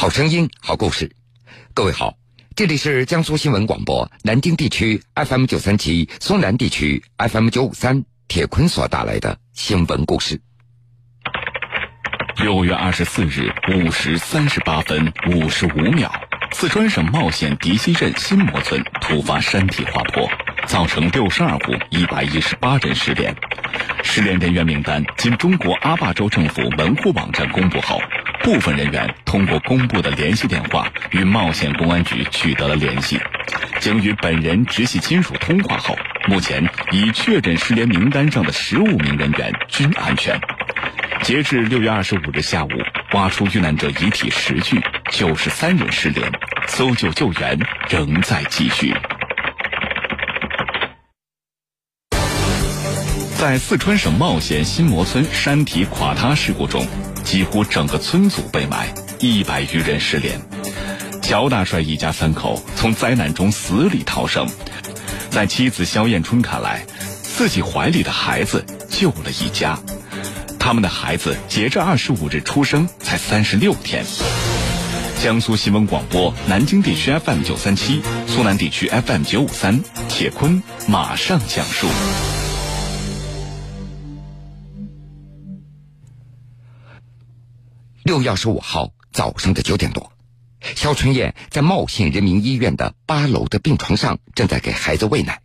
[0.00, 1.14] 好声音，好故事。
[1.74, 2.14] 各位好，
[2.56, 8.02] 这里是江苏新闻广播南京地区 FM 九三七、松南地区 FM 九五三。
[8.26, 10.40] 铁坤所带来的新闻故事。
[12.36, 16.10] 六月二十四日五时三十八分五十五秒，
[16.52, 20.26] 四川省茂县迪溪镇新磨村突发山体滑坡，
[20.66, 23.36] 造成六十二户一百一十八人失联。
[24.02, 28.00] 失联人员名单经中国阿坝州政府门户网站公布后。
[28.42, 33.20] 部分人员通过公布的联系电话与茂县公安局取得了联系，
[33.80, 40.38] 经与本人直系亲属通话后，目前已确认失联名单上的十五名人员均安全。
[41.22, 42.70] 截至六月二十五日下午，
[43.12, 44.80] 挖出遇难者遗体十具，
[45.10, 46.26] 九十三人失联，
[46.66, 48.94] 搜救救援仍在继续。
[53.38, 56.86] 在四川省茂县新磨村山体垮塌事故中。
[57.30, 60.40] 几乎整个村组被埋，一百余人失联。
[61.22, 64.48] 乔大帅一家三口从灾难中死里逃生，
[65.30, 66.84] 在妻子肖艳春看来，
[67.22, 69.78] 自己怀里的孩子救了一家。
[70.58, 74.04] 他们的孩子截至二十五日出生才三十六天。
[75.22, 81.86] 江苏新闻广播南京地区 FM 九三七，苏南地区 FM 九五三，铁坤马上讲述。
[88.10, 90.12] 六月二十五号早上的九点多，
[90.74, 95.40] 肖春燕在茂县人民医院的八楼的病床上，正在给孩子喂奶。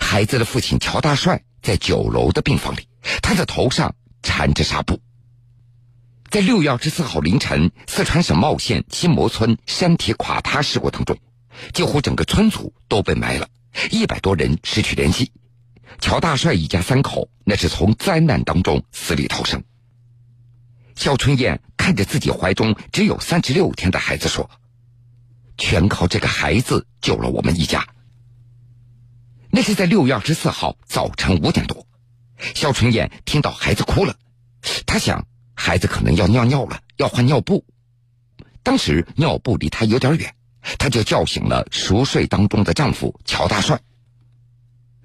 [0.00, 2.88] 孩子的父亲乔大帅在九楼的病房里，
[3.22, 4.98] 他的头上缠着纱布。
[6.28, 11.16] 在六月二十四号凌晨，四川省茂县新磨村山体垮塌事故当中，
[11.72, 13.46] 几乎整个村组都被埋了，
[13.92, 15.30] 一百多人失去联系。
[16.00, 19.62] 乔大帅一家三口那是从灾难当中死里逃生。
[20.94, 24.50] 肖春燕看着自己怀中只有三十六天的孩子说
[25.58, 27.86] ：“全靠这个孩子救了我们一家。”
[29.50, 31.86] 那是在六月二十四号早晨五点多，
[32.54, 34.16] 肖春燕听到孩子哭了，
[34.86, 37.64] 她想孩子可能要尿尿了，要换尿布。
[38.62, 40.34] 当时尿布离她有点远，
[40.78, 43.80] 她就叫醒了熟睡当中的丈夫乔大帅。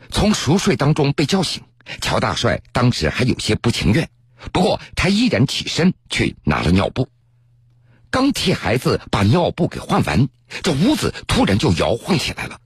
[0.10, 1.64] 从熟睡当中被叫醒，
[2.02, 4.10] 乔大帅当时还有些不情愿。
[4.52, 7.10] 不过，他依然起身去拿了尿布，
[8.10, 10.30] 刚替孩子把尿布给换完，
[10.64, 12.60] 这屋子突然就摇晃起来了。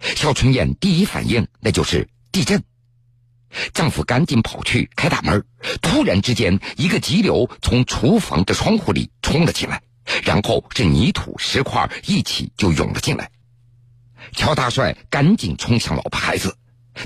[0.00, 2.64] 肖春燕第一反应那就是地震，
[3.74, 5.44] 丈夫赶紧跑去开大门，
[5.82, 9.82] 突然之间，一个急流从厨房的窗户里冲了进来，
[10.24, 13.30] 然后是泥土石块一起就涌了进来。
[14.32, 16.56] 乔大帅赶紧冲向老婆孩子，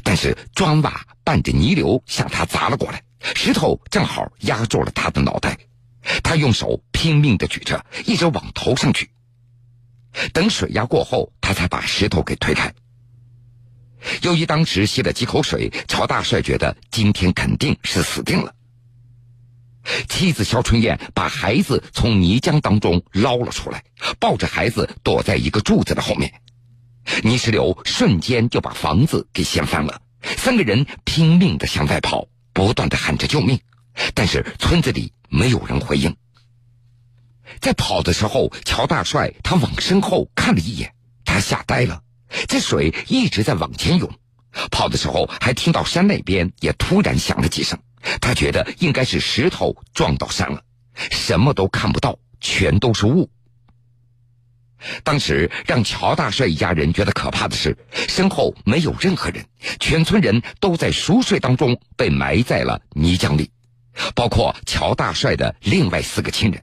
[0.03, 3.03] 但是砖瓦伴着泥流向他砸了过来。
[3.35, 5.59] 石头正好压住了他的脑袋，
[6.23, 9.11] 他用手拼命的举着，一直往头上举。
[10.33, 12.73] 等水压过后，他才把石头给推开。
[14.23, 18.55] 由于当时吸了几口水，乔大帅觉得今天肯定是死定了。
[20.09, 23.83] 妻子肖春燕把孩子从泥浆当中捞了出来，
[24.19, 26.41] 抱着孩子躲在一个柱子的后面。
[27.23, 32.29] 泥石流瞬间就把房子给掀翻了，三个人拼命的向外跑。
[32.55, 33.61] 不断的喊着救命，
[34.15, 36.17] 但是村子里没有人回应。
[37.61, 40.95] 在跑的时候，乔大帅他往身后看了一眼，
[41.25, 42.01] 他吓呆了。
[42.49, 44.11] 这水一直在往前涌，
[44.71, 47.79] 跑的时候还听到山那边也突然响了几声，
[48.21, 50.63] 他觉得应该是石头撞到山了，
[51.11, 53.29] 什么都看不到，全都是雾。
[55.05, 57.77] 当时让乔大帅一家人觉得可怕的是，
[58.09, 59.45] 身后没有任何人，
[59.79, 63.51] 全村人都在熟睡当中被埋在了泥浆里，
[64.15, 66.63] 包括乔大帅的另外四个亲人，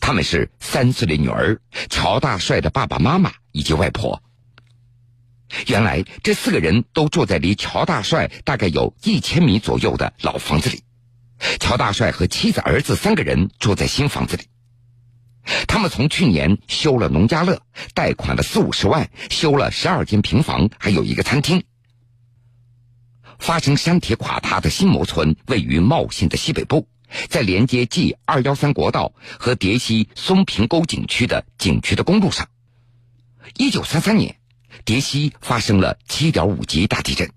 [0.00, 4.20] 他们是三岁的女儿、乔大帅的爸爸妈妈以及外婆。
[5.66, 10.82] 原来这四个人都住在离乔大帅大概有一千米左右的老房子里，
[11.60, 14.42] 乔大帅和妻子、儿子三个人住在新房子里。
[15.66, 17.62] 他们从去年修了农家乐，
[17.94, 21.62] 贷款了四五十万，修了十二间平房，还有一个餐厅。
[23.38, 26.88] 发生山体垮塌的新模村位于茂县的西北部，
[27.28, 32.48] 在连接 G 二幺三国道和叠溪松平沟景区的景区的公路上。
[33.56, 34.36] 一九三三年，
[34.84, 37.30] 叠溪发生了七点五级大地震。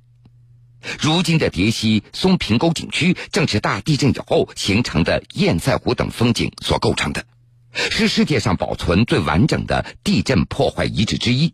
[0.99, 7.23] 如今的叠溪松平沟景区正是大地震以后形成的堰塞湖等风景所构成的。
[7.73, 11.53] 是世界上保存最完整的地震破坏遗址之一，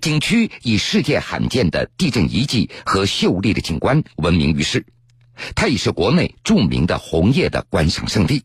[0.00, 4.86] 景区以世界罕见的地震遗迹和秀丽的景观闻名于世，
[5.54, 8.44] 它也是国内著名的红叶的观赏胜地，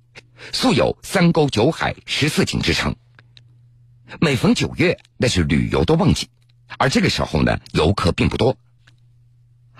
[0.51, 2.95] 素有“三沟九海十四景”之称。
[4.19, 6.27] 每逢九月，那是旅游的旺季，
[6.77, 8.57] 而这个时候呢，游客并不多。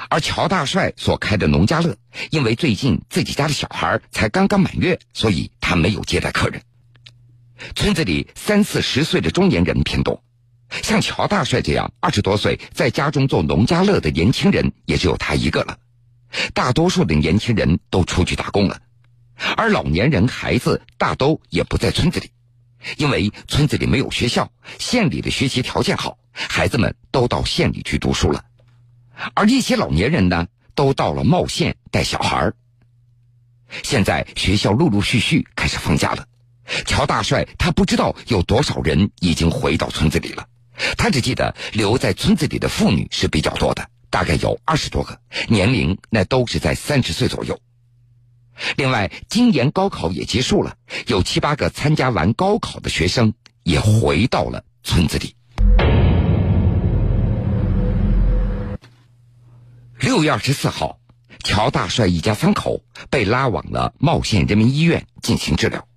[0.08, 1.98] 而乔大帅所开的农家乐，
[2.32, 6.62] 因为最近自己家的小孩才刚刚满月，所以他没有接待客人。
[7.76, 10.24] 村子里三四十岁的中年人偏多，
[10.84, 15.78] 像乔大帅这样二十多岁在家中做农家乐的年轻人，也只有他一个了。
[16.54, 18.80] 大多数的年轻人都出去打工了，
[19.58, 22.32] 而老年人、孩子大都也不在村子里，
[22.98, 28.46] 因为村子里没有学校，县里的学习条件好，孩子们都到县里去读书了。
[29.34, 32.56] 而一些老年人呢，都到了茂县带小孩儿。
[33.84, 36.26] 现在学校陆陆续续开始放假了，
[36.86, 40.48] 乔大帅他不知道有多少人已经回到村子里了，
[40.98, 47.60] 他只记得留在村子里的妇女是比较多的，大概有二十多个，年龄那都是在三十岁左右。
[48.76, 50.76] 另外，今年高考也结束了，
[51.08, 53.34] 有七八个参加完高考的学生
[53.64, 55.36] 也回到了村子里。
[60.00, 61.00] 六月二十四号，
[61.44, 65.89] 乔大帅一家三口被拉往了茂县人民医院进行治疗。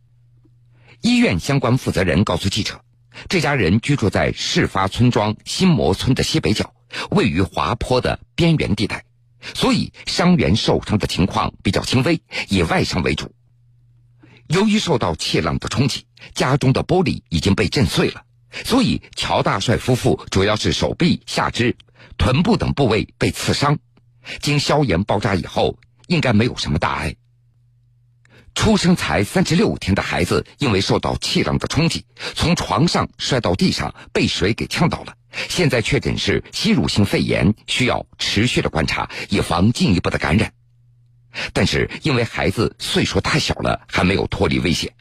[1.02, 2.81] 医院相关负责人告诉记者，
[3.28, 6.72] 这家人居住在事发村庄新磨村的西北角，
[7.10, 9.04] 位于滑坡的边缘地带，
[9.52, 13.34] 所以伤员受伤的情况比较轻微，以外伤为主。
[14.46, 18.22] 由于受到气浪的冲击，家中的玻璃已经被震碎了，
[18.64, 21.76] 所以乔大帅夫妇主要是手臂、下肢、
[22.16, 23.76] 臀部等部位被刺伤。
[24.40, 25.76] 经消炎包扎以后，
[26.06, 27.16] 应该没有什么大碍。
[28.54, 32.04] 出生才三十六天的孩子，因为受到气浪的冲击，
[32.34, 35.14] 从床上摔到地上，被水给呛到了。
[35.49, 40.52] 现在确诊是吸入性肺炎，需要持续的观察，以防进一步的感染。
[41.54, 44.93] 但是因为孩子岁数太小了，还没有脱离危险。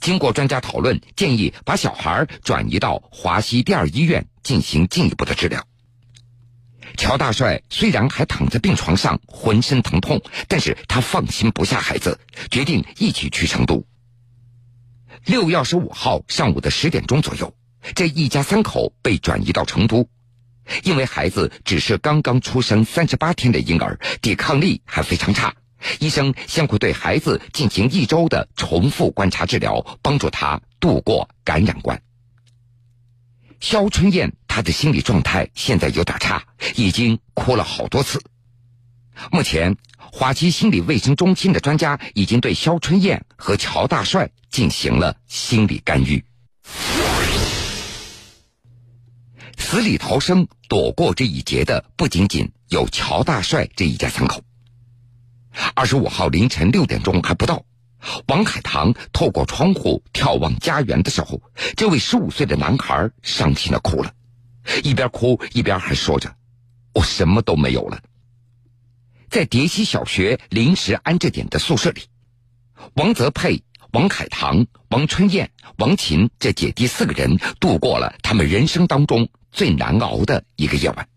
[0.00, 5.64] 经过专家讨论，建议把小孩转移到华西第二医院进行进一步的治疗。
[6.96, 12.18] 乔大帅虽然还躺在病床上，浑身疼痛，但是他放心不下孩子，
[12.50, 13.84] 决定一起去成都。
[15.24, 17.54] 六月二十五号上午的十点钟左右，
[17.94, 20.08] 这一家三口被转移到成都，
[20.84, 25.54] 因为孩子只是刚刚出生三十八天的婴儿，抵抗力还非常差，
[25.98, 32.00] 医生先会对孩子进行一周的重复观察治疗，帮助他度过感染关。
[33.60, 36.42] 肖春燕，她的心理状态现在有点差，
[36.74, 38.22] 已经哭了好多次。
[39.32, 46.24] 目前，华西心理卫生中心的专家已经对肖春燕和乔大帅进行了心理干预。
[49.58, 54.42] 死里逃生躲过这一劫的，不仅仅有乔大帅这一家三口。
[55.74, 57.64] 二十五号凌晨六点钟还不到。
[58.28, 61.40] 王海棠透过窗户眺望家园的时候，
[61.76, 64.12] 这位十五岁的男孩伤心的哭了，
[64.84, 66.34] 一边哭一边还说着
[66.94, 68.00] ：“我什么都没有了。”
[69.28, 72.02] 在叠溪小学临时安置点的宿舍里，
[72.94, 81.08] 王泽佩、王海棠、王春燕、王琴这姐弟四个人度过了他们人生当中最难熬的一个夜晚。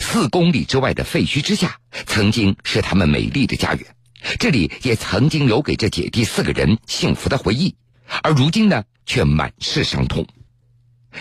[0.00, 3.94] 四公里之外的废墟之下，曾经是他们美丽的家园。
[4.38, 7.76] 这里也曾经留给这姐弟四个人幸福的回忆，
[8.22, 10.26] 而如今呢，却满是伤痛。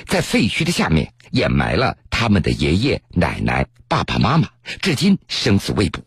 [0.07, 4.49] 在废墟的下面掩埋了他们的爷爷奶奶、爸爸妈妈，
[4.81, 6.01] 至今生死未卜。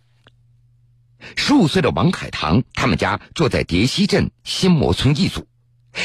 [1.36, 5.46] 十五岁的王海棠，他们家住在叠溪镇新磨村一组，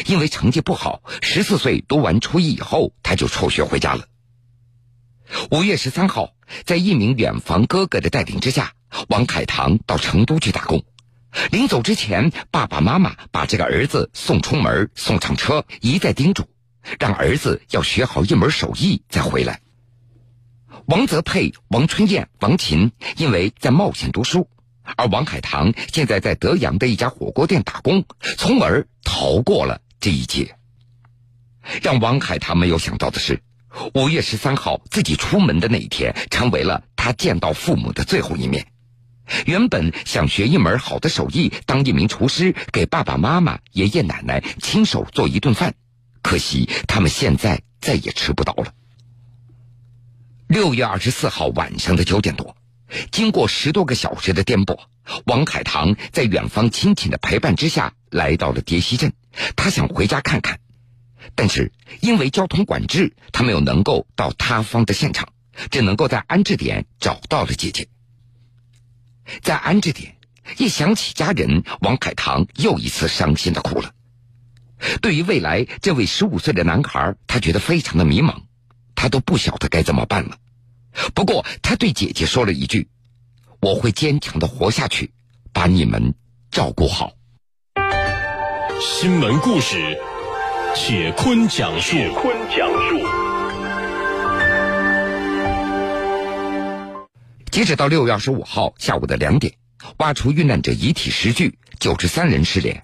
[0.06, 4.06] 因为成绩不好，十四岁读完初一以后，他就辍学回家了。
[5.50, 6.34] 五月十三号，
[6.66, 8.74] 在一名远房哥哥的带领之下。
[9.08, 10.84] 王凯棠到成都去打工，
[11.50, 16.44] 临走之前，爸爸妈妈把这个儿子送出门，送上车，一再叮嘱，
[17.00, 19.62] 让儿子要学好一门手艺再回来。
[20.88, 24.50] 王泽佩、王春燕、王琴因为在冒险读书，
[24.98, 28.04] 而王海棠现在在德阳的一家火锅店打工，
[28.38, 30.58] 从而逃过了这一劫。
[31.82, 33.42] 让王海棠没有想到的是，
[33.94, 38.68] 五月十三号自己出门的那一天，成为了他见到父母的最后一面。
[39.46, 45.74] 原本想学一门好的手艺，当一名厨师，给爸爸妈妈、爷爷奶奶亲手做一顿饭，
[46.22, 48.74] 可惜他们现在再也吃不到了。
[50.48, 52.58] 六月二十四号晚上的九点多，
[53.10, 54.78] 经过十多个小时的颠簸，
[55.26, 59.14] 王海棠在远方亲戚的陪伴之下来到了叠溪镇。
[59.56, 60.60] 他想回家看看，
[61.36, 65.30] 但是因为交通管制，他没有能够到塌方的现场，
[65.70, 67.88] 只能够在安置点找到了姐姐。
[69.42, 70.18] 在安置点，
[70.58, 73.94] 一想起家人，王凯棠又一次伤心的哭了。
[75.02, 78.42] 对于未来，这位十五岁的男孩，他觉得非常的迷茫，
[78.96, 80.38] 他都不晓得该怎么办了。
[81.14, 82.90] 不过，他对姐姐说了一句
[83.62, 85.14] ：“我会坚强的活下去，
[85.54, 86.16] 把你们
[86.50, 87.14] 照顾好。”
[88.82, 90.00] 新闻故事，
[90.74, 91.92] 铁坤讲述。
[91.92, 93.00] 铁坤讲述。
[97.52, 99.54] 截止到六月二十五号下午的两点，
[99.98, 102.82] 挖出遇难者遗体十具，九十三人失联。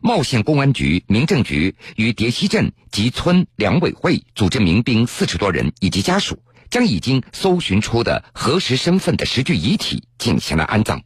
[0.00, 11.02] 茂县公安局、民政局与叠溪镇及村两委会组织民兵四十多人以及家属，将已经搜寻出的核实身份的十具遗体进行了安葬。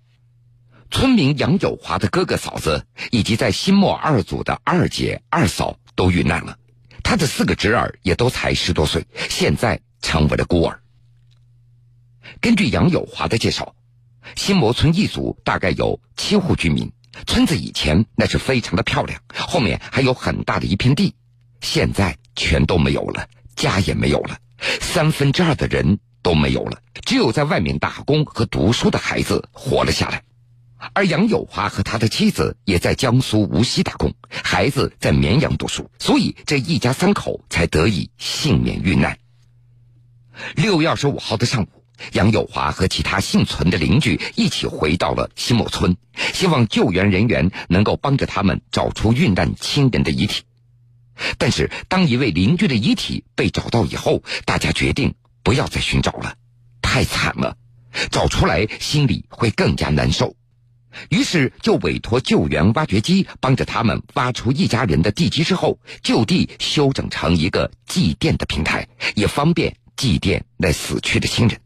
[0.92, 6.58] 村民杨友华的哥哥嫂子以及在新末二组的二姐二嫂都遇难了，
[7.02, 10.80] 他的四个侄儿也都才十多岁，现在成为了孤儿。
[12.42, 13.74] 根据杨友华的介绍，
[14.36, 16.92] 新磨村一组大概有七户居民，
[17.26, 21.14] 村子以前那是非常的漂亮，后面还有很大的一片地，
[21.62, 24.36] 现在全都没有了，家也没有了，
[24.80, 30.22] 三分之二的人都没有了，只有在外面打工和读书的孩子活了下来。
[30.94, 39.18] 而杨友华和他的妻子也在江苏无锡打工，孩子在绵阳读书，所以这一家三口才得以幸免遇难。
[40.56, 41.68] 六月二十五号的上午，
[42.12, 45.96] 杨友华和其他幸存的邻居一起回到了新某村，
[46.32, 50.42] 希望救援人员能够帮着他们找出遇难亲人的遗体。
[51.38, 56.34] 但是，当一位邻居的遗体被找到以后，大家决定不要再寻找了，
[56.80, 57.56] 太惨了，
[58.10, 60.34] 找出来心里会更加难受。
[61.10, 71.58] 于是就委托救援挖掘机帮着他们挖出一家人的地基之后，就地修整成一个祭奠的平台，也方便祭奠那死去的亲人。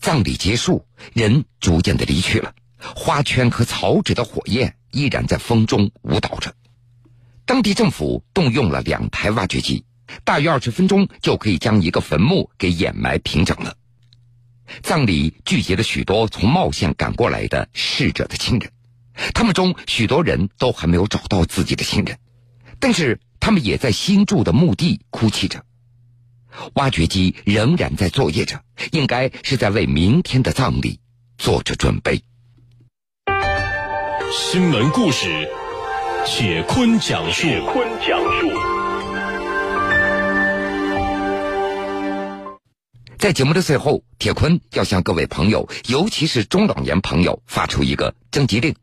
[0.00, 6.54] 葬礼结束，人逐渐的离去了，花圈和草纸的火焰依然在风中舞蹈着。
[7.46, 9.84] 当地政府动用了两台挖掘机，
[10.24, 13.76] 大约二十分钟就可以将一个坟墓给掩埋平整了。
[14.82, 18.70] 葬礼聚集了许多从茂县赶过来的逝者的亲人，
[19.34, 22.18] 他们中许多人都还没有找到自己的亲人，
[22.80, 25.64] 但是他们也在新筑的墓地哭泣着。
[26.74, 31.00] 挖掘机仍然在作业着，应该是在为明天的葬礼
[31.36, 32.22] 做着准备。
[34.32, 35.48] 新闻故事，
[36.26, 37.42] 铁坤讲述。
[37.42, 38.73] 铁坤讲述。
[43.24, 48.74] 在节目的最后，铁坤要向各位朋友，尤其是中老年朋友发出一个征集令。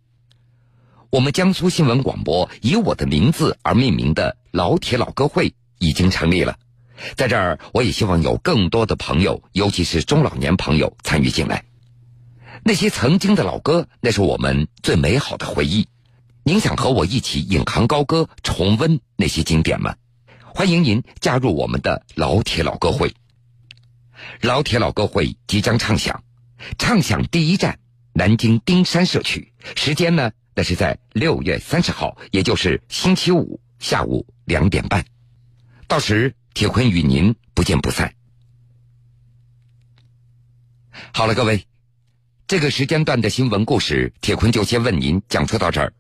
[1.12, 6.58] 我们江苏新闻广播以我的名字而命名的“老铁老歌会”已经成立了。
[7.16, 11.64] 在这儿，我也希望有更多的朋友，尤其是中老年朋友参与进来。
[12.64, 15.88] 那些曾经的老歌，那是我们最美好的回忆。
[16.44, 19.94] 您想和我一起引吭高歌，重温那些经典吗？
[20.46, 23.14] 欢迎您加入我们的老铁老歌会。
[24.42, 26.24] 老铁老歌会即将唱响，
[26.78, 27.80] 唱响第一站
[28.14, 30.32] 南京丁山社区，时间呢？
[30.54, 35.06] 那是在六月三十号，也就是星期五下午两点半。
[35.88, 38.14] 到时铁坤与您不见不散。
[41.14, 41.66] 好了，各位，
[42.48, 45.94] 这个时间段的新闻故事，铁坤就先为您讲述到这儿。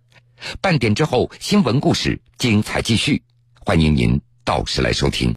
[0.61, 3.21] 半点之后，新闻故事精彩继续，
[3.59, 5.29] 欢迎您到时来收听。